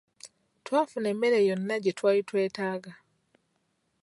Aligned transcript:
Twafuna 0.65 1.07
emmere 1.13 1.39
yonna 1.47 1.75
gye 1.83 1.91
twali 1.97 2.21
twetaaga. 2.29 2.91